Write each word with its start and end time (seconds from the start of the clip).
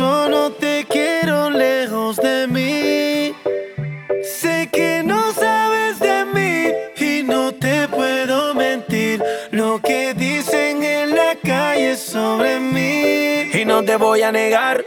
Solo 0.00 0.52
te 0.52 0.86
quiero 0.88 1.50
lejos 1.50 2.16
de 2.16 2.46
mí. 2.46 3.34
Sé 4.24 4.70
que 4.72 5.02
no 5.04 5.30
sabes 5.34 6.00
de 6.00 6.24
mí 6.24 6.72
y 6.96 7.22
no 7.22 7.52
te 7.52 7.86
puedo 7.86 8.54
mentir. 8.54 9.22
Lo 9.50 9.78
que 9.78 10.14
dicen 10.14 10.82
en 10.82 11.14
la 11.14 11.36
calle 11.44 11.98
sobre 11.98 12.60
mí. 12.60 13.50
Y 13.52 13.66
no 13.66 13.84
te 13.84 13.96
voy 13.96 14.22
a 14.22 14.32
negar 14.32 14.86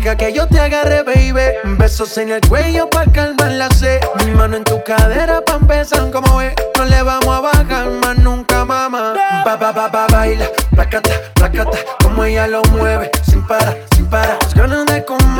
que 0.00 0.32
yo 0.32 0.46
te 0.46 0.60
agarre, 0.60 1.02
baby. 1.02 1.76
Besos 1.76 2.16
en 2.18 2.30
el 2.30 2.40
cuello 2.48 2.88
pa' 2.88 3.04
calmar 3.06 3.50
la 3.52 3.68
sed. 3.70 4.00
Mi 4.24 4.30
mano 4.30 4.56
en 4.56 4.64
tu 4.64 4.82
cadera 4.84 5.40
pa' 5.44 5.56
empezar 5.56 6.10
como 6.10 6.40
es. 6.40 6.54
No 6.76 6.84
le 6.84 7.02
vamos 7.02 7.26
a 7.26 7.40
bajar 7.40 7.90
más 7.90 8.16
nunca, 8.18 8.64
mamá. 8.64 9.14
Ba, 9.44 9.56
ba, 9.56 9.72
ba, 9.72 9.88
ba, 9.88 10.06
baila. 10.06 10.46
Placata, 10.70 11.10
placata. 11.34 11.78
Como 12.02 12.24
ella 12.24 12.46
lo 12.46 12.62
mueve. 12.70 13.10
Sin 13.28 13.44
parar, 13.46 13.76
sin 13.96 14.06
parar. 14.06 14.38
Las 14.42 14.54
ganas 14.54 14.86
de 14.86 15.04
comerte 15.04 15.37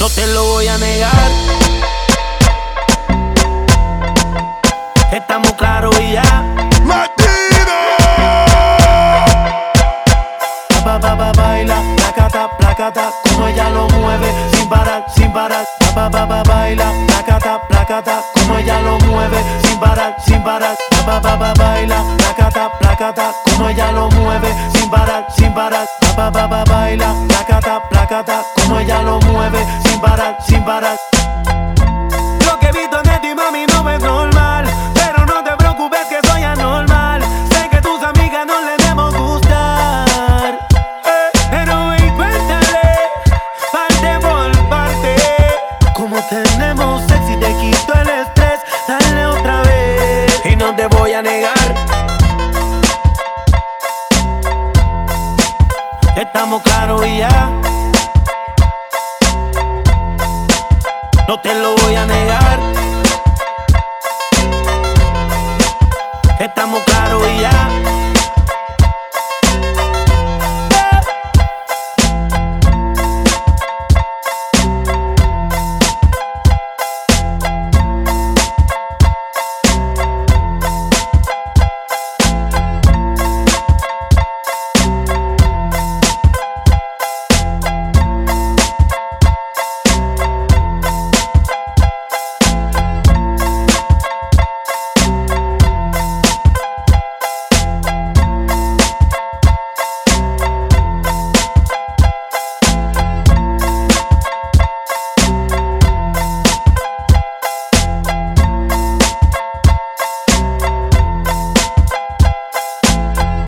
No 0.00 0.08
te 0.08 0.26
lo 0.28 0.42
voy 0.44 0.66
a 0.66 0.78
negar. 0.78 1.30
Estamos 5.12 5.52
claros 5.52 5.94
y 6.00 6.12
ya. 6.12 6.22
Ba, 10.82 10.98
ba, 10.98 11.14
ba, 11.14 11.32
baila, 11.32 11.82
placata, 11.96 12.48
placata, 12.56 13.12
como 13.28 13.46
ella 13.48 13.68
lo 13.68 13.86
mueve, 13.90 14.32
sin 14.54 14.68
parar, 14.70 15.04
sin 15.14 15.30
parar. 15.34 15.66
Ba, 15.94 16.08
ba, 16.08 16.24
ba, 16.24 16.42
baila, 16.44 16.90
placata, 17.06 17.60
placata, 17.68 18.22
como 18.32 18.56
ella 18.56 18.80
lo 18.80 18.98
mueve, 19.00 19.44
sin 19.62 19.78
parar, 19.78 20.16
sin 20.24 20.42
parar. 20.42 20.76
Ba, 21.06 21.20
ba, 21.20 21.36
ba, 21.36 21.52
baila, 21.52 22.02
placata, 22.16 22.70
placata, 22.78 23.34
como 23.44 23.68
ella 23.68 23.92
lo 23.92 24.08
mueve, 24.12 24.54
sin 24.72 24.90
parar, 24.90 25.26
sin 25.36 25.52
parar. 25.52 25.86
Ba, 26.16 26.30
ba, 26.30 26.46
ba, 26.46 26.64
baila, 26.64 27.14
placata, 27.28 27.82
placata, 27.90 28.42
Lo 30.80 32.58
que 32.58 32.68
he 32.68 32.72
visto 32.72 33.02
de 33.02 33.18
ti, 33.18 33.34
mami, 33.34 33.66
no 33.66 33.90
es 33.90 34.02
normal. 34.02 34.64
Pero 34.94 35.26
no 35.26 35.44
te 35.44 35.54
preocupes 35.54 36.06
que 36.08 36.26
soy 36.26 36.42
anormal. 36.42 37.20
Sé 37.52 37.68
que 37.68 37.82
tus 37.82 38.02
amigas 38.02 38.46
no 38.46 38.62
le 38.62 38.78
debemos 38.78 39.14
gustar. 39.14 40.54
Eh, 41.04 41.30
pero 41.50 41.88
ven, 41.88 42.16
cuéntale, 42.16 42.98
parte 43.70 44.18
por 44.20 44.68
parte. 44.70 45.16
Como 45.92 46.16
tenemos 46.30 47.02
sexy, 47.08 47.36
te 47.36 47.54
quito 47.56 47.92
el 47.92 48.08
estrés. 48.08 48.60
Dale 48.88 49.26
otra 49.26 49.60
vez. 49.60 50.40
Y 50.46 50.56
no 50.56 50.74
te 50.74 50.86
voy 50.86 51.12
a 51.12 51.20
negar. 51.20 51.74
Estamos 56.16 56.62
claros 56.62 57.06
y 57.06 57.18
ya. 57.18 57.69
No 61.30 61.38
te 61.38 61.54
lo 61.54 61.76
voy 61.76 61.94
a 61.94 62.04
negar. 62.06 62.79